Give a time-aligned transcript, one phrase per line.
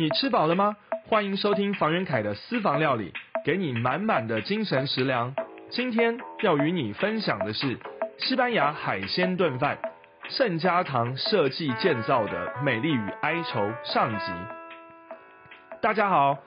[0.00, 0.76] 你吃饱了吗？
[1.08, 3.12] 欢迎收听房元凯的私房料理，
[3.44, 5.34] 给你满满的精神食粮。
[5.70, 7.76] 今天要与你分享的是
[8.16, 9.76] 西班牙海鲜炖饭，
[10.28, 14.26] 圣家堂设计建造的美丽与哀愁上集。
[15.82, 16.38] 大家好，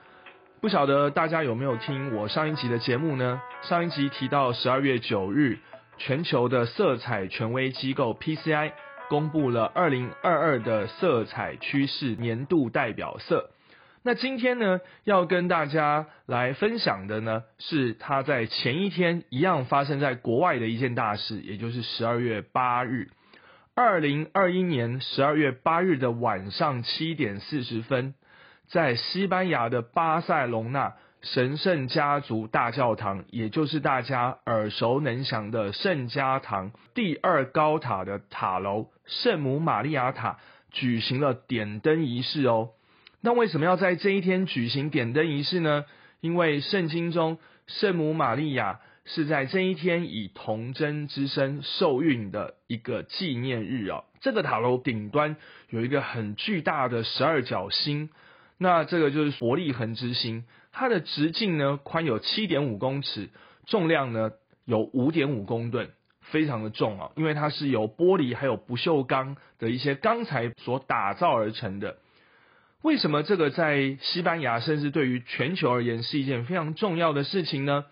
[0.62, 3.42] 不晓得大家有没有听我上一集的节目呢？
[3.64, 5.60] 上一集提到十二月九日，
[5.98, 8.72] 全球的色彩权威机构 PCI。
[9.12, 13.50] 公布了二零二二的色彩趋势年度代表色。
[14.04, 23.10] 那今天呢，要跟大家来分享的呢，是它在前一天一样发生在国外的一件大事，也就是十二月八日，
[23.76, 28.14] 二零二一年十二月八日的晚上七点四十分，
[28.70, 30.94] 在西班牙的巴塞隆纳。
[31.22, 40.40] 神圣家族大教堂，也就是大家耳熟能详的圣家堂第二高塔的塔楼圣母玛利亚塔，
[40.72, 42.70] 举行了点灯仪式哦。
[43.22, 45.86] 那为什么要在这一天举行点灯仪式呢？
[46.22, 47.38] 因为圣经中
[47.68, 54.06] 圣母玛利亚是在这一天以童真之身受孕的一个纪念日哦。
[54.22, 55.38] 这个塔楼顶端
[55.70, 58.10] 有一个很巨大的十二角星，
[58.58, 60.46] 那这个就是伯利恒之星。
[60.72, 63.30] 它的直径呢宽有七点五公尺，
[63.66, 64.32] 重量呢
[64.66, 65.90] 有五点五公吨，
[66.22, 67.12] 非常的重啊！
[67.16, 71.98] 因为它是由玻璃还有不锈钢的一些钢材所打造而成的。
[72.82, 77.86] 为什么这个在西班牙甚至对于全球而言是一件非常重要的事情呢？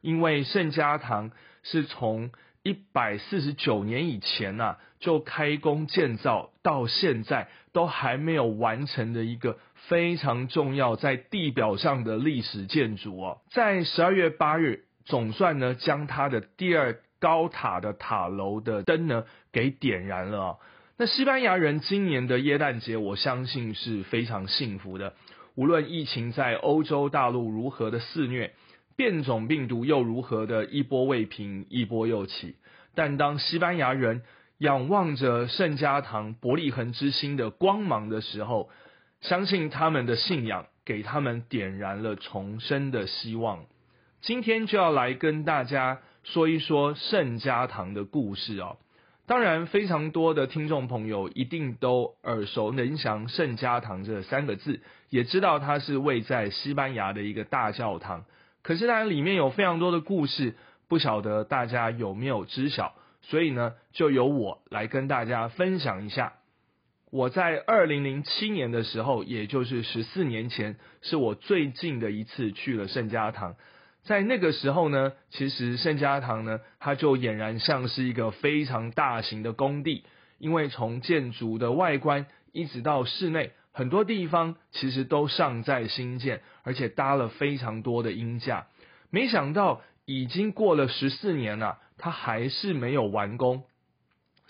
[0.00, 2.30] 因为圣家堂是从
[2.62, 9.58] 一百四十九年以前呐就开工建造，到现在都还没有完成的一个。
[9.88, 20.58] 非常重要，在地表上的历史建筑哦，在十二月八日，总算呢将它的第二高塔的塔楼的灯呢给点燃了。
[20.98, 25.14] 那西班牙人今年的耶诞节，我相信是非常幸福的。
[25.54, 28.54] 无论疫情在欧洲大陆如何的肆虐，
[28.96, 32.56] 变种病毒又如何的一波未平一波又起，
[32.94, 34.22] 但当西班牙人
[34.58, 38.70] 仰望着圣家堂伯利恒之星的光芒的时候，
[39.22, 43.64] 相信他们的信仰给他们点燃了重生的希望。
[44.20, 48.76] 今天就要来跟大家说一说圣家堂的故事哦。
[49.24, 58.24] 当然，非常多的听众朋友一定都耳熟能详“圣家堂”这三个字，也知道它是位在西班牙的一个大教堂。
[58.62, 60.56] 可是，当然里面有非常多的故事，
[60.88, 62.94] 不晓得大家有没有知晓？
[63.22, 66.34] 所以呢，就由我来跟大家分享一下。
[67.12, 73.54] 我在二零零七年的时候，也就是十四年前，是我最近的一次去了圣家堂。
[74.02, 80.04] 在那个时候呢，其实圣家堂呢，它就俨然像是一个非常大型的工地，
[80.38, 88.68] 因为从建筑的外观一直到室内，很多地方其实都尚在新建，而且搭了非常多的鹰架。
[89.10, 93.64] 没想到已经过了十四年了，它还是没有完工。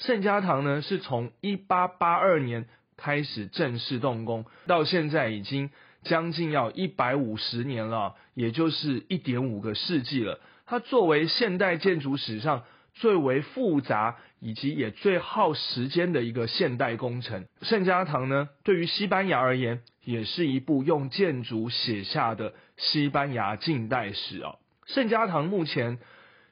[0.03, 5.71] 圣家堂呢，是从一八八二年开始正式动工，到现在已经
[6.03, 10.41] 将近要一百五十年了，也就是一点五个世纪了。
[10.67, 12.65] 它作为现代建筑史上
[12.95, 24.57] 最为复杂以及也最耗时间的一个现代工程，圣家堂呢，对于西班牙而言，也是一部用建筑写下的西班牙近代史啊。
[24.87, 26.01] 圣家堂目前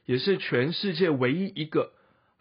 [0.07, 1.91] 也是全世界唯一一个。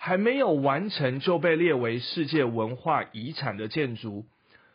[0.02, 4.26] 还没有完成就被列为世界文化遗产的建筑，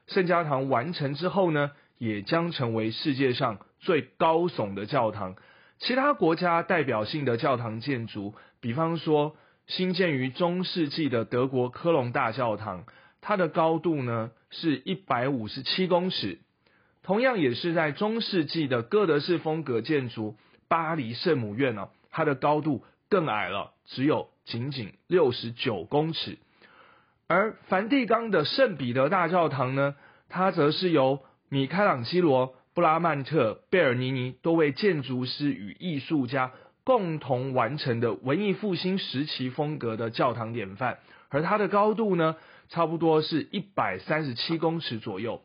[0.06, 5.34] 圣家堂完成之后呢，也将成为世界上最高耸的教堂。
[5.78, 9.34] 其他国家代表性的教堂建筑，比方说
[9.66, 12.84] 新建于中世纪的德国科隆大教堂，
[13.22, 16.40] 它的高度呢是一百五十七公尺。
[17.02, 20.36] 同样也是在中世纪的哥德式风格建筑
[20.68, 24.28] 巴黎圣母院呢，它的高度更矮了，只有。
[24.44, 26.36] 仅仅六十九公尺，
[27.28, 29.96] 而梵蒂冈的圣彼得大教堂呢，
[30.28, 36.52] 它则是由米开朗基罗、布拉曼特、贝尔尼尼多位建筑师与艺术家
[36.84, 40.98] 共同完成的文艺复兴时期风格的教堂典范，
[41.30, 42.36] 而它的高度呢，
[42.68, 45.40] 差不多是一百三十七公尺左右。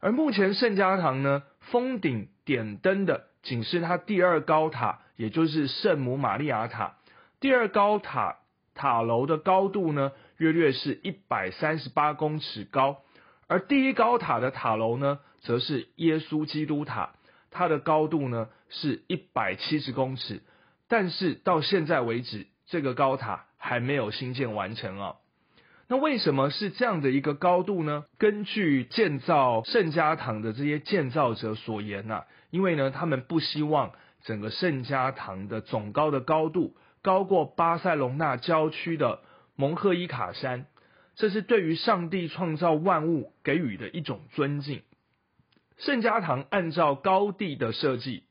[0.00, 6.96] 而目前圣家堂呢，封顶点灯的仅是它第二高塔，也就是圣母玛利亚塔。
[7.40, 8.36] 第二高塔
[8.74, 12.98] 塔楼的高度呢，约略是一百三十八公尺高，
[13.48, 17.14] 而第一高塔的塔楼呢，则是耶稣基督塔，
[17.50, 20.42] 它的高度呢是一百七十公尺，
[20.86, 25.14] 但是到现在为止，这个高塔还没有新建完成啊。
[25.88, 28.04] 那为什么是这样的一个高度呢？
[28.18, 33.92] 根据建造圣家堂的这些建造者所言呐，因为呢，他们不希望
[34.24, 39.20] 整个圣家堂的总高的高度高过巴塞隆纳郊区的
[39.56, 40.66] 蒙赫伊卡山，
[41.14, 44.82] 这是对于上帝创造万物给予的一种尊敬。
[45.78, 48.24] 圣家堂按照高地的设计，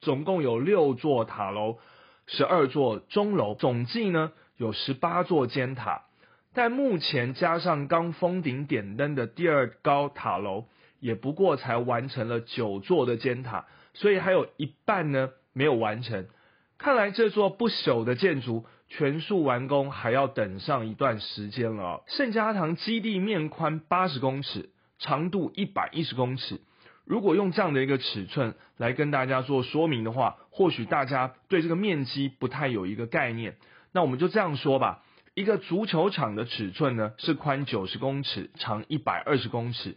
[0.00, 1.78] 总共有六座塔楼，
[2.26, 6.02] 十二座钟楼，总计呢有十八座尖塔。
[6.54, 10.66] 但目前加上刚封顶点灯的第二高塔楼，
[10.98, 16.26] 也不过才完成了九座的尖塔，所以还有一半呢没有完成。
[16.82, 22.02] 看来这座不朽的建筑全数完工还要等上一段时间了。
[22.08, 26.60] 圣家堂基地面宽八十公尺，长度一百一十公尺。
[27.04, 33.58] 如果用这样的一个尺寸来跟大家做说明的话，或许大家对这个面积不太有一个概念。
[33.92, 35.04] 那我们就这样说吧。
[35.34, 39.96] 一个足球场的尺寸呢，是宽九十公尺，长一百二十公尺。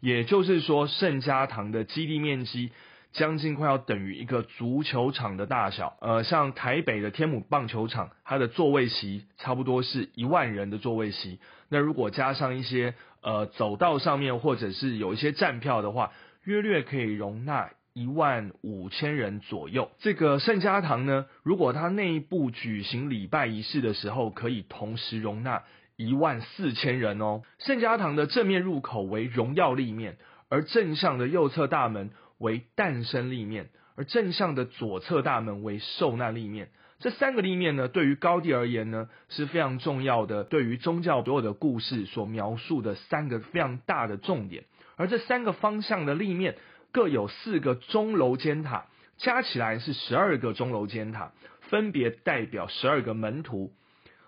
[0.00, 2.72] 也就是说，圣家堂的基地面积
[3.16, 5.96] 将近快要等于一个足球场的大小。
[6.00, 11.40] 呃，像台北的天母棒球场，它的座位席差不多是一万人的座位席。
[11.68, 16.12] 那如果加上一些呃走道上面或者是有一些站票的话，
[16.44, 17.70] 约略可以容纳。
[17.98, 19.90] 一万五千人左右。
[20.00, 25.62] 这个圣家堂呢，如果它内部举行礼拜仪式的时候，可以同时容纳
[25.96, 27.40] 一万四千人哦。
[27.58, 30.18] 圣家堂的正面入口为荣耀立面，
[30.50, 36.68] 而正向的右侧大门为诞生立面，而正向的左侧大门为受难立面。
[36.98, 40.44] 这三个立面呢，对于高地而言呢，是非常重要的。
[40.44, 44.64] 对于宗教所有的故事所描述的三个非常大的重点，
[44.96, 46.56] 而这三个方向的立面。
[46.92, 48.86] 各有四个钟楼尖塔，
[49.18, 51.32] 加起来是十二个钟楼尖塔，
[51.68, 53.70] 分别代表十二个门徒。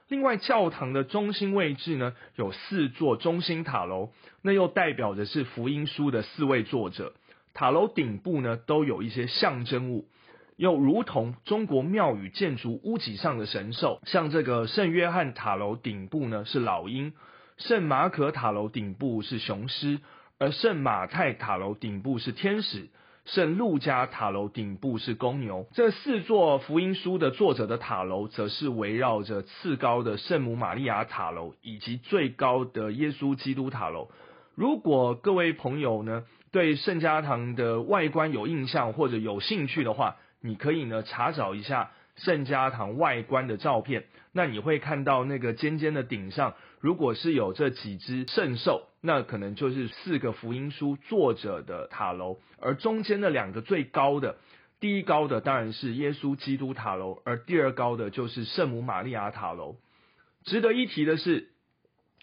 [0.08, 4.12] 另外，教堂的中心位置呢，有四座中心塔楼，
[4.42, 7.14] 那又代表的是福音书的四位作者。
[7.58, 10.06] 塔楼顶部呢，都有一些象征物，
[10.54, 17.14] 又如同中国庙宇建筑屋脊上的神兽，像这个圣约翰塔楼顶部呢是老鹰，
[17.56, 19.98] 圣马可塔楼顶部是雄狮。
[20.38, 22.90] 而圣马太塔楼顶部是天使，
[23.24, 25.66] 圣路加塔楼顶部是公牛。
[25.72, 34.10] 这四座福音书的作者的塔楼，则是围绕着次高的圣母玛利亚塔楼以及最高的耶稣基督塔楼。
[34.54, 36.22] 如果各位朋友呢
[36.58, 44.06] 对圣家堂的外观有印象或者有兴趣的话，你可以呢查找一下圣家堂外观的照片。
[44.32, 48.88] 那你会看到那个尖尖的顶上，如果是有这几只圣兽。
[49.00, 54.34] 那可能就是四个福音书作者的塔楼，而中间的两个最高的，
[54.80, 59.76] 第一高的当然是耶稣基督塔楼，而第二高的就是圣母玛利亚塔楼。
[60.42, 61.50] 值得一提的是，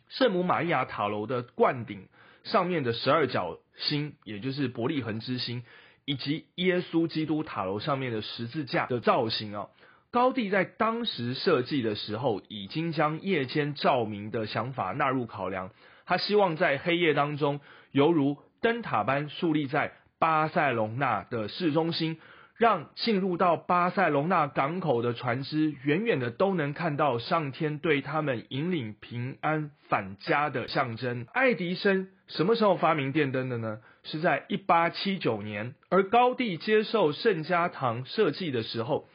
[0.10, 2.10] 圣母玛利亚塔楼的冠顶
[2.46, 5.64] 上面的十二角星，也就是伯利恒之星，
[6.06, 9.68] 以及耶稣基督塔楼上面的十字架的造型啊，
[10.12, 15.72] 高地在当时设计的时候，已经将夜间照明的想法纳入考量。
[16.06, 17.60] 他希望在黑夜当中，
[17.92, 22.20] 犹如灯塔般树立在巴塞隆纳的市中心，
[22.58, 31.26] 让进入到巴塞隆纳港口的船只，远远的都能看到上天对他们引领平安返家的象征。
[31.34, 33.80] 爱迪生什么时候发明电灯的呢？
[34.04, 39.08] 是在一八七九年，而高帝接受圣家堂设计的时候，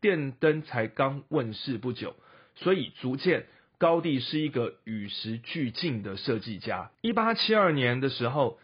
[0.00, 2.14] 电灯才刚问世不久，
[2.54, 3.46] 所以逐渐。
[3.78, 6.90] 高帝是一个与时俱进的设计家。
[7.00, 8.58] 一八七二年的时候，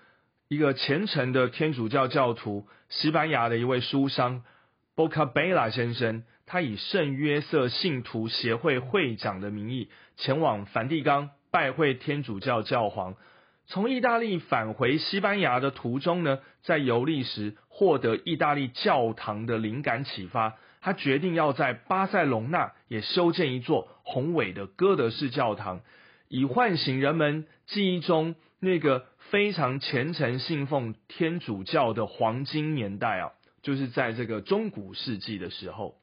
[0.49, 4.43] 一个虔诚的天主教教徒，西班牙的一位书商
[4.97, 13.15] Bocabella 先生，他以圣约瑟信徒协会会长的名义，前往梵蒂冈拜会天主教教皇。
[13.67, 20.57] 从意大利返回西班牙的途中呢，在游历时获得意大利教堂的灵感启发。
[20.81, 25.81] 他决定要在巴塞隆纳也修建一座宏伟的哥德式教堂，
[26.29, 35.95] 以唤醒人们记忆中那个非常虔诚信奉天主教的黄金年代啊，就是在这个中古世纪的时候，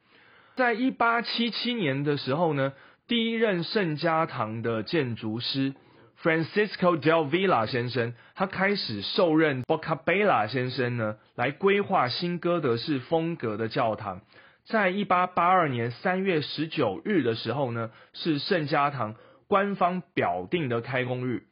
[0.56, 2.72] 在一八七七年的时候呢，
[3.06, 5.74] 第一任圣家堂的建筑师
[6.22, 14.20] Francisco del Villa 先生，他开始受任 b o c a b e l a 先生呢，来规划新哥德式风格的教堂。
[14.64, 19.16] 在一八八二年三月十九日的时候呢，是圣家堂
[19.48, 21.42] 官方表定的开工日。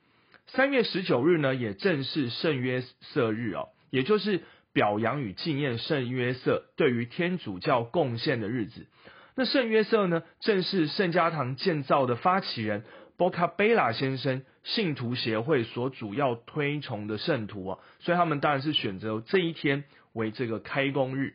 [0.46, 8.86] 三月十九日呢，也正是圣约瑟日哦，也就是表扬与纪念圣约瑟对于天主教贡献的日子。
[9.34, 12.84] 那圣约瑟呢，正是圣家堂建造的发起人
[13.20, 19.84] 波卡贝拉先生信徒协会所主要推崇的圣徒啊，所以他们当然是选择这一天
[20.14, 21.34] 为这个开工日。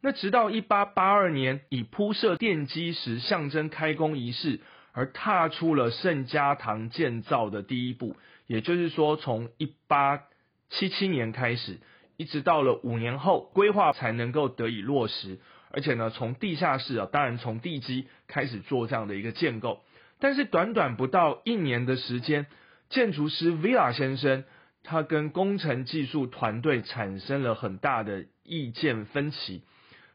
[0.00, 4.58] 那直到一八八二年，以铺设奠基石象征开工仪式，
[4.90, 8.16] 而踏出了圣家堂建造的第一步。
[8.48, 10.24] 也就是说，从一八
[10.70, 11.78] 七七年开始，
[12.16, 15.38] 一直到了五年后，规划才能够得以落实。
[15.70, 19.84] 而且呢，从地下室啊，当然从地基开始做这样的一个建构。
[20.18, 22.46] 但是短短不到一年的时间，
[22.88, 24.44] 建筑师 Villa 先生
[24.82, 29.62] 他跟工程技术团队产生了很大的意见分歧，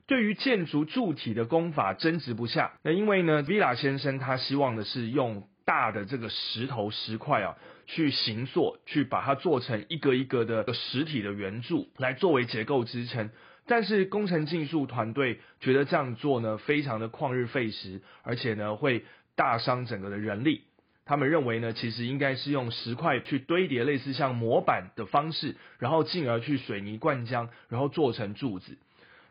[0.08, 2.74] 对于建筑柱体的工法争执不下。
[2.82, 7.56] 那因为呢，Villa 先生他希望的是用大的这个石头石块啊，
[7.86, 13.30] 去形塑，去把它做成一个一个的实体的圆柱，来作为结构支撑。
[13.68, 19.06] 但是工程技术团队觉得这样做呢，非常的旷日费时，而且呢会。
[19.42, 20.62] 大伤整个的人力，
[21.04, 28.78] 他们认为呢，其实应该是用石块去堆叠，类似像模板的方式，然后进而去水泥灌浆，然后做成柱子。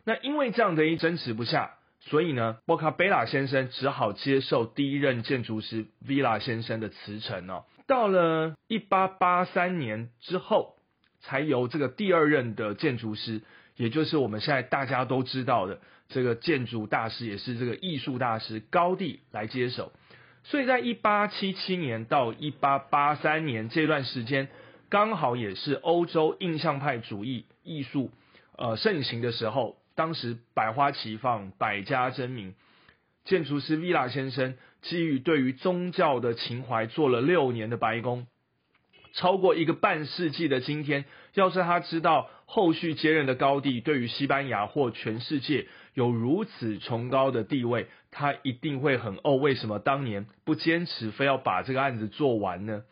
[0.03, 7.63] 那因为这样的一争持不下，所以呢，波卡贝拉先生只好接受第一任建筑师 Villa 先生的辞呈哦。
[7.87, 10.75] 到了一八八三年之后，
[11.21, 13.43] 才由这个第二任的建筑师，
[13.77, 15.79] 也就是我们现在大家都知道的。
[16.09, 19.93] 这个建筑大师也是这个艺术大师高地来接手，
[20.43, 24.49] 所以在一八七七年到一八八三年这段时间，
[24.89, 28.11] 刚好也是欧洲印象派主义艺术
[28.57, 29.77] 呃盛行的时候。
[29.93, 32.55] 当时百花齐放，百家争鸣。
[33.25, 38.25] 建筑师 Villa 先生基于对于宗教的情怀，做了六年的白宫。
[39.13, 52.83] 超过一个半世纪的今天，要是他知道后续接任的高地对于西班牙或全世界有如此崇高的地位，他一定会很哦，为什么当年不坚持非要把这个案子做完呢？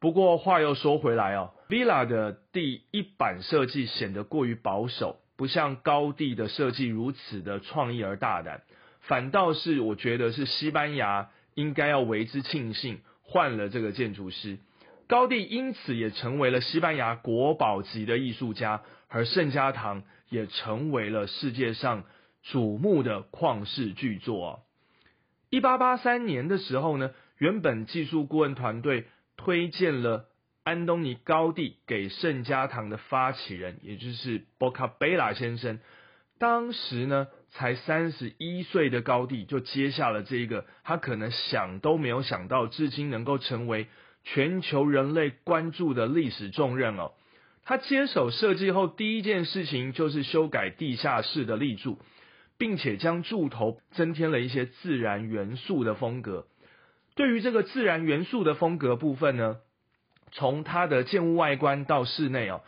[0.00, 8.62] 不过话又说回来哦，Villa 的第一版设计显得过于保守，不像高地的设计如此的创意而大胆，
[9.00, 14.58] 反倒是我觉得是西班牙应该要为之庆幸，换了这个建筑师。
[15.08, 22.04] 高地因此也成为了西班牙国宝级的艺术家，而圣家堂也成为了世界上
[22.44, 24.60] 瞩目的旷世巨作。
[25.50, 30.26] 一八八三年的时候呢，原本技术顾问团队推荐了
[30.64, 35.80] 安东尼高地给圣家堂的发起人，也就是博卡贝拉先生。
[36.38, 43.88] 当时呢，才三十一岁的高地就接下了这一个他可能想都没有想到，至今能够成为。
[44.24, 47.12] 全球人类关注的历史重任哦，
[47.64, 51.98] 他接手设计后，第一件事情就是修改地下室的立柱，
[52.58, 56.46] 并且将柱头增添了一些自然元素的风格。
[57.14, 59.56] 对于这个自然元素的风格部分呢，
[60.32, 62.60] 从它的建物外观到室内哦，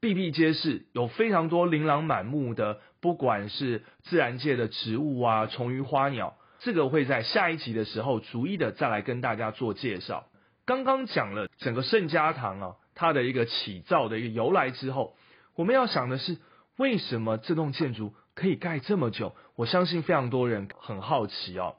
[0.00, 10.26] 比比皆是，有非常多琳琅满目的，不管是自然界的植物啊、虫鱼花鸟，这个会在下一集的时候逐一的再来跟大家做介绍。
[10.64, 15.16] 刚刚讲了整个圣家堂啊，它的一个起造的一个由来之后，
[15.54, 16.38] 我们要想的是，
[16.76, 19.34] 为什么这栋建筑可以盖这么久？
[19.56, 21.74] 我相信非常多人很好奇哦。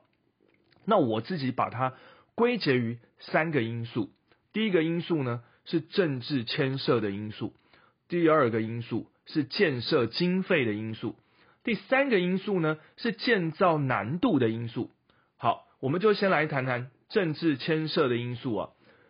[0.84, 1.94] 那我自己把它
[2.36, 4.12] 归结于三个因素。
[4.52, 7.54] 第一个因素呢是政治牵涉的因素，
[8.10, 11.16] 第二个因素是建设经费的因素，
[11.64, 14.92] 第三个因素呢是建造难度的因素。
[15.38, 18.70] 好，我们就先来谈谈政治牵涉的因素啊。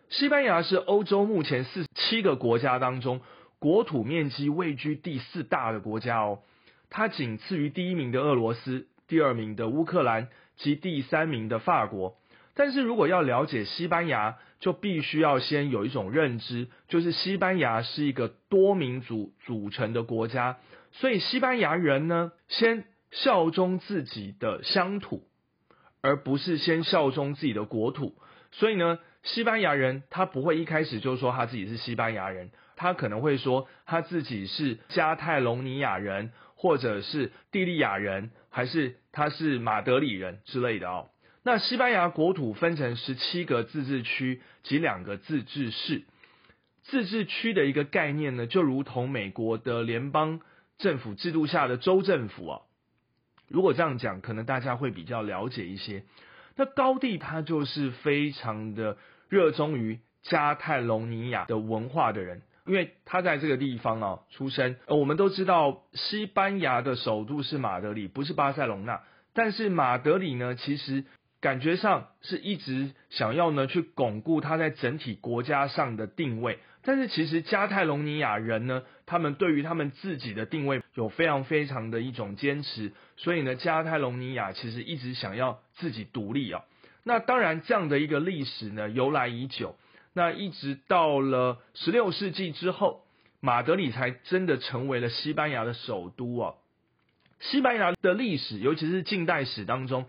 [0.10, 3.22] 西班牙是欧洲目前四七个国家当中
[3.58, 6.40] 国土面积位居第四大的国家哦，
[6.90, 12.18] 它仅次于第一名的俄罗斯、第二名的乌克兰及第三名的法国。
[12.56, 20.58] 但是如果要了解西班牙，就必须要先有一种认知，就是西班牙是一个多民族组成的国家，
[20.92, 25.24] 所以西班牙人呢，先效忠自己的乡土，
[26.02, 28.16] 而不是先效忠自己的国土。
[28.52, 29.00] 所以呢。
[29.22, 41.08] 西班牙人他不会一开始就说他自己是西班牙人，他可能会说他自己是加泰隆尼亚人，或者是蒂利亚人，还是他是马德里人之类的哦。
[41.42, 46.04] 那西班牙国土分成十七个自治区及两个自治市，
[46.84, 50.42] 自治区的一个概念呢，就如同美国的联邦
[50.78, 52.62] 政府制度下的州政府啊。
[53.48, 56.04] 如果这样讲，可能大家会比较了解一些。
[56.58, 58.98] 那高地他就是非常的
[59.30, 64.76] 热衷于加泰隆尼亚的文化的人，因为他在这个地方啊出生。
[64.86, 69.02] 呃，我们都知道西班牙的首都是马德里，不是巴塞隆纳。
[69.34, 71.04] 但是马德里呢，其实
[71.42, 76.60] 感觉上是一直想要呢去巩固他在整体国家上的定位。
[76.84, 86.64] 但是其实加泰隆尼亚人呢，他们对于他们自己的定位有非常非常的一种坚持，所以呢，加泰隆尼亚其实一直想要自己独立啊。
[87.04, 89.76] 那当然，这样的一个历史呢，由来已久。
[90.20, 93.06] 那一直到了十六世纪之后，
[93.40, 96.56] 马德里才真的成为了西班牙的首都啊。
[97.40, 100.08] 西班牙的历史，尤其是近代史当中，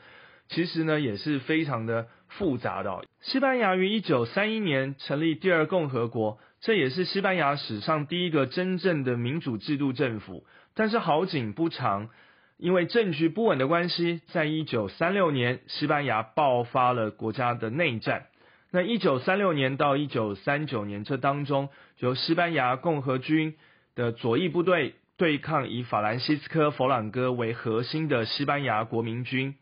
[0.49, 3.05] 其实呢也是非常的复杂的。
[3.21, 6.40] 西班牙于一九三一年成立第二共和国。
[6.61, 12.09] 这也是西班牙史上第一个真正的民主制度政府，但是好景不长，
[12.57, 18.26] 因为政局不稳的关系，在一九三六年，西班牙爆发了国家的内战。
[18.73, 23.57] 那一九三六年到一九三九年这当中，由西班牙共和军
[23.95, 29.57] 的左翼部队对抗以法兰西斯科·佛朗哥为核心的西班牙国民军。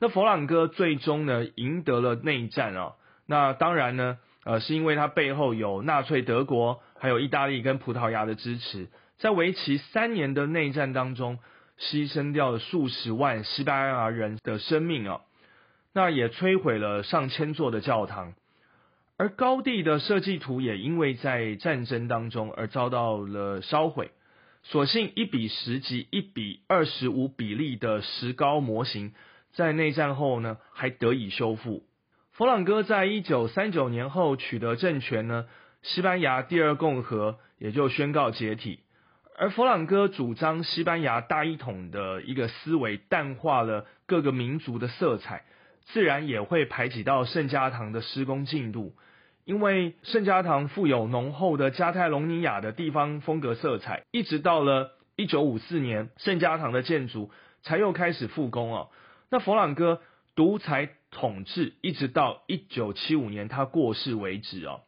[0.00, 2.94] 那佛朗哥最终呢赢得了内战啊，
[3.26, 4.18] 那当然呢。
[4.44, 11.38] 呃，是因为他背后有纳粹德国、还有意大利跟葡萄牙的支持，在为期三年的内战当中，
[11.78, 15.20] 牺牲掉了数十万西班牙人的生命啊，
[15.94, 18.32] 那也摧毁了上千座的教堂，
[19.18, 24.10] 而高地的设计图也因为在战争当中而遭到了烧毁，
[24.62, 29.12] 所幸一比十级、一比二十五比例的石膏模型，
[29.52, 31.84] 在内战后呢还得以修复。
[32.32, 35.46] 佛朗哥在一九三九年后取得政权呢，
[35.82, 38.80] 西班牙第二共和也就宣告解体。
[39.36, 45.44] 而佛朗哥主张西班牙大一统的一个思维，淡化了各个民族的色彩，
[45.86, 48.94] 自然也会排挤到圣家堂的施工进度。
[49.44, 57.30] 因为圣家堂富有浓厚的加泰隆尼亚的地方风格色彩，一直到了一九五四年，圣家堂的建筑
[57.62, 58.90] 才又开始复工哦。
[59.30, 60.00] 那佛朗哥
[60.34, 60.90] 独裁。
[61.14, 64.80] 统治一直到一九七五年他过世为止哦。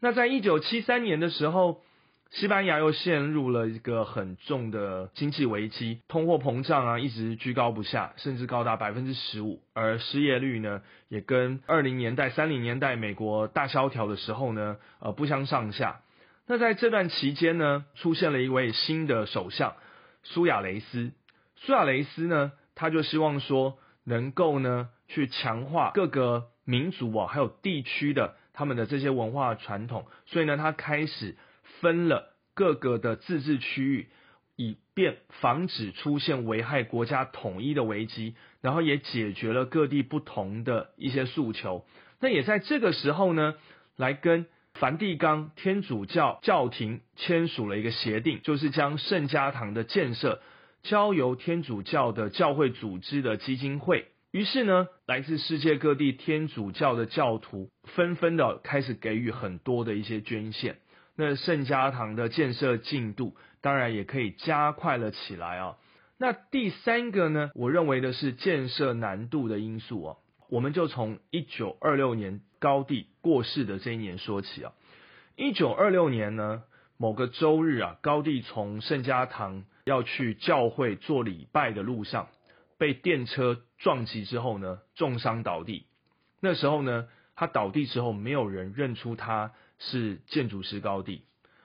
[0.00, 1.82] 那在一九七三年的时候，
[2.30, 16.00] 西班牙又陷入了一个很重的经济危机，通货膨胀啊一直居高不下，甚至高达百分之十五，而失业率呢也跟二零年代、三零年代美国大萧条的时候呢呃不相上下。
[16.46, 19.74] 那在这段期间呢，出现了一位新的首相
[20.22, 21.12] 苏亚雷斯。
[21.56, 24.90] 苏亚雷斯呢，他就希望说能够呢。
[25.10, 31.34] 去强化各个民族啊，还有地区的他们的这些文化传统，所以呢，他开始
[31.80, 34.08] 分了各个的自治区域，
[34.56, 41.86] 以便防止出现危害国家统一的危机，然后也解决了各地不同的一些诉求。
[42.20, 43.54] 那也在这个时候呢，
[43.96, 50.40] 来跟梵蒂冈天主教教廷签署了一个协定，就是将圣家堂的建设
[50.82, 54.06] 交由天主教的教会组织的基金会。
[54.30, 60.78] 于是呢，来自世界各地天主教的教徒纷纷的开始给予很多的一些捐献，
[61.20, 65.76] 那圣家堂的建设进度当然也可以加快了起来啊。
[66.16, 70.16] 那第三个呢，我认为的是建设难度的因素啊，
[70.48, 74.72] 我们就从一九二六年高地过世的这一年说起啊。
[75.34, 76.62] 一九二六年呢，
[76.96, 82.28] 某个周日啊，高地从圣家堂要去教会做礼拜的路上。
[82.78, 85.86] 被电车撞击之后呢，重伤倒地。
[86.40, 91.22] 那时候呢，他倒地之后，没有人认出他是建筑师高地。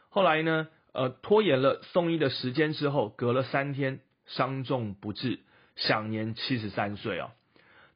[0.10, 5.40] 后来呢，呃，拖延了送医的时间之后，隔了三天，伤重不治，
[5.76, 7.32] 享年七十三岁啊。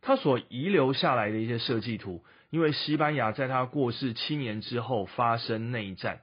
[0.01, 6.21] 他所遗留下来的一些设计图，因为西班牙在他过世七年之后发生内战，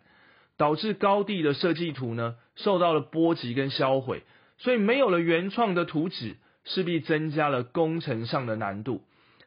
[0.56, 4.22] 导致高地的设计图呢受到了波及跟销毁，
[4.58, 6.36] 所以没有了原创的图纸。
[6.66, 9.02] 势必增加了工程上的难度，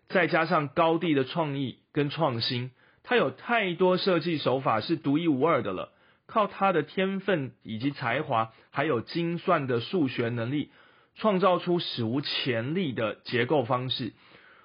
[0.08, 2.70] 再加上高地的创意跟创新，
[3.08, 5.94] 他有太多设计手法是独一无二的了。
[6.26, 10.72] 靠他的天分以及才华，还有精算的数学能力，
[11.16, 14.12] 创造出史无前例的结构方式。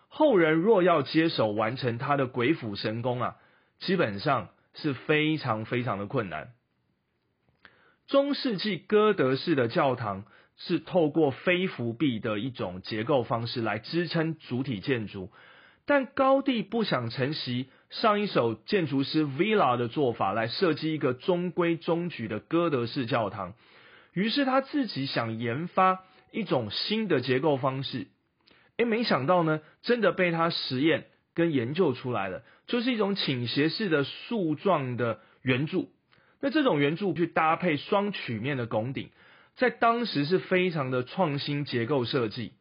[0.09, 3.37] 后人若要接手完成他的鬼斧神工啊，
[3.79, 6.53] 基本上是非常非常的困难。
[8.09, 10.25] 中世纪哥德式的教堂。
[10.59, 15.33] 是透过非浮壁的一种结构方式来支撑主体建筑，
[15.85, 23.55] 但高地不想承袭上一首建筑师 Villa 的做法来设计一个中规中矩的哥德式教堂，
[24.13, 28.07] 于是他自己想研发一种新的结构方式，
[28.77, 35.91] 诶，没想到呢，真的被他实验跟研究出来了，就是一种倾斜式的树状的圆柱，
[36.41, 39.11] 那这种圆柱去搭配双曲面的拱顶。
[39.57, 42.53] 在当时是非常的创新结构设计，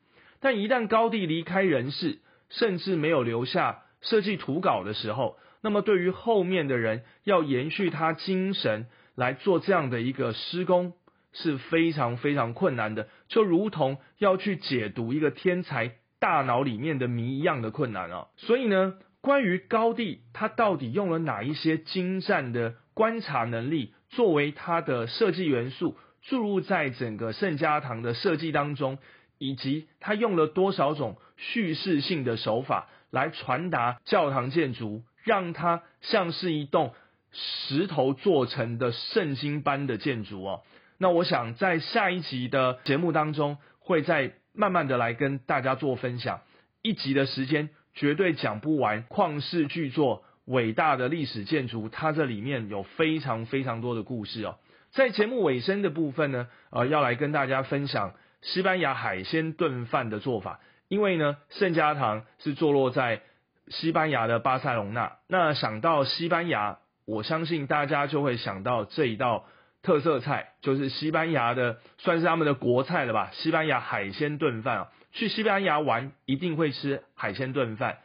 [0.41, 2.19] 但一旦高地离开人世，
[2.51, 10.93] 甚至没有留下设计图稿的时候，那么对于后面的人要延续他精神来做这样的一个施工
[11.33, 18.27] 是非常非常困难的，就如同要去解读一个天才大脑里面的谜一样的困难啊！
[18.37, 28.97] 所以呢，关于高地，他到底用了哪一些精湛的观察能力作为他的设计元素，注入在整个圣家堂的设计当中？
[29.41, 36.93] 以及他用了多少种叙事性的手法来传达教堂建筑，让它像是一栋
[37.31, 40.61] 石头做成的圣经般的建筑哦。
[40.99, 46.41] 那我想在下一集的节目当中，会再慢慢的来跟大家做分享。
[46.83, 54.59] 一集的时间绝对讲不完，旷世巨作、伟大的历史建筑，它这里面有非常非常多的故事哦。
[54.91, 58.13] 在节目尾声的部分呢，呃，要来跟大家分享。
[58.41, 63.21] 西班牙海鲜炖饭的做法，因为呢，圣家堂是坐落在
[63.67, 65.17] 西班牙的巴塞隆纳。
[65.27, 69.45] 那想到西班牙，我相信大家就会想到这一道
[69.83, 73.29] 特色菜，就是西班牙的，算是他们的国菜了吧？
[73.33, 77.99] 西班牙海鲜炖饭啊，去西班牙玩一定会吃海鲜炖饭。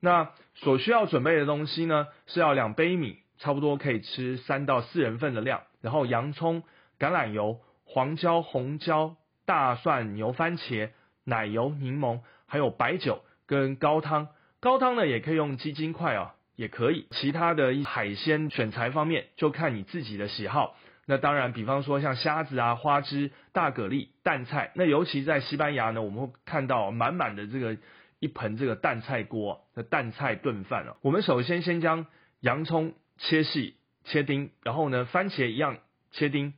[0.00, 6.62] 那所需要准备的东西呢，是要两杯米，差不多可以吃三到四人份的量，然后洋葱、
[6.98, 9.16] 橄榄油、黄椒、红椒。
[9.48, 10.90] 大蒜、牛番茄、
[11.24, 14.28] 奶油、柠檬，还有白酒跟高汤。
[14.60, 17.06] 高汤呢也可以用鸡精块啊，也可以。
[17.12, 20.76] 其他的海鲜选材方面，就看你自己的喜好。
[21.06, 24.70] 那当然，比方说像虾子啊、花枝、大蛤蜊、蛋菜。
[24.74, 27.78] 那尤其在西班牙呢，我们会看到满满的这个
[28.18, 30.96] 一盆这个蛋菜锅的蛋菜炖饭啊。
[31.00, 32.04] 我们首先先将
[32.40, 35.78] 洋葱切细切丁，然后呢番茄一样
[36.10, 36.52] 切丁，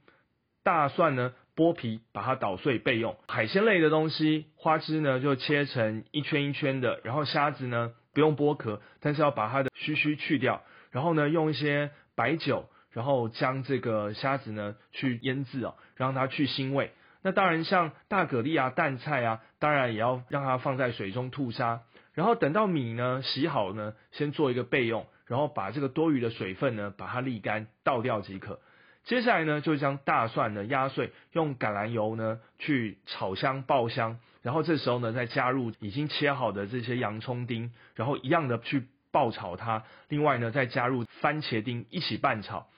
[0.64, 1.32] 大蒜呢。
[1.56, 3.16] 剥皮，把它捣碎备用。
[3.28, 10.62] 海鲜类的东西，花枝呢就切成一圈一圈的，然后虾子呢不用剥壳，但是要把它的须须去掉。
[10.90, 16.92] 然后呢，用一些白酒，然后将这个虾子呢去腌制哦，让它去腥味。
[17.22, 21.82] 那当然，像大蛤蜊啊、蛋菜啊，当然也要让它放在水中吐沙。
[22.14, 28.58] 然后等到米呢洗好呢，先做一个备用，然后把这个多余的水分呢把它沥干，倒掉即可。
[29.10, 39.82] 接下来呢，就将大蒜呢压碎，用橄榄油呢去炒香爆香，然后这时候呢再加入已经切好的这些洋葱丁，然后一样的去爆炒它。
[40.08, 42.68] 另外呢再加入番茄丁一起拌炒。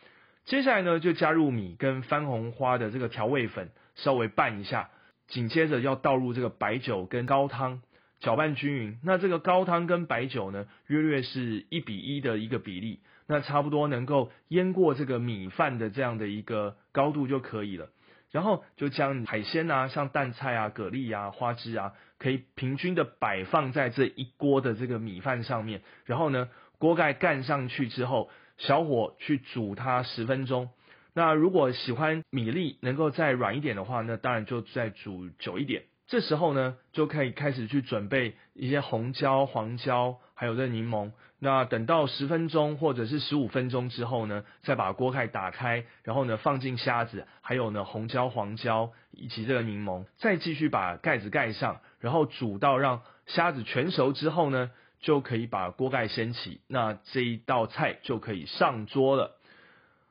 [0.47, 4.89] 接下来呢就加入米跟番红花的这个调味粉，稍微拌一下。
[5.29, 7.83] 紧接着要倒入这个白酒跟高汤，
[8.21, 8.99] 搅拌均匀。
[9.05, 13.01] 那这个高汤跟白酒呢，约略是一比一的一个比例。
[13.27, 17.89] 那差不多能够淹过这个米饭的这样的一个高度就可以了，
[18.31, 30.71] 然后就将海鲜啊，像蛋菜啊、蛤蜊啊、花枝啊，可以平均的摆放在这一锅的这个米饭上面，然后呢，锅盖盖上去之后，小火去煮它十分钟。
[31.15, 35.83] 那如果喜欢米粒能够再软一点的话，那当然就再煮久一点。
[36.07, 41.13] 这时候呢，就可以开始去准备一些红椒、黄椒，还有这柠檬。
[41.39, 59.37] 那等到十分钟或者是十五分钟之后呢，再把锅盖打开，然后呢放进虾子，还有呢红椒、黄椒以及这个柠檬，再继续把盖子盖上，然后煮到让虾子全熟之后呢，就可以把锅盖掀起，那这一道菜就可以上桌了。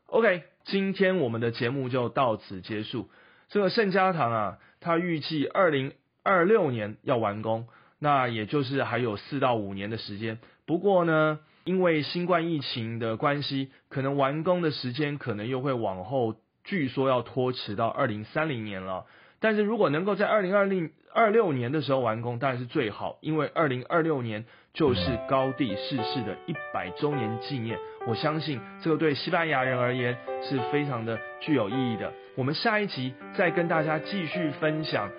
[0.06, 3.10] OK，今天我们的节目就到此结束。
[3.50, 5.92] 这个盛家堂啊，它预计二零
[6.24, 7.68] 二六年要完工，
[8.04, 10.40] 那也就是还有四到五年的时间。
[10.66, 19.06] 不过呢，因为新冠疫情的关系，可能完工的时间可能又会往后，据说要拖迟到二零三零年了。
[19.40, 27.78] 但是如果能够在二零二零二六年的时候完工，当然是最好，因为二零二六年就是高地逝世的一百周年纪念。
[28.08, 32.12] 我相信这个对西班牙人而言是非常的具有意义的。
[32.36, 35.10] 我们下一集再跟大家继续分享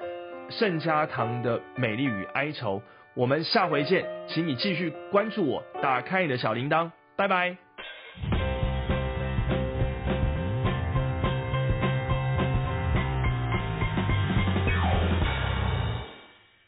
[0.52, 2.80] 盛家堂的美丽与哀愁。
[3.14, 7.71] 我们下回见，请你继续关注我，打开你的小铃铛，拜拜。